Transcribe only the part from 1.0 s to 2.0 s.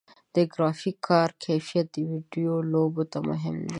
کارت کیفیت د